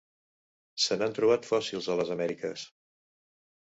[0.85, 2.65] Se n'han trobat fòssils a les Amèriques.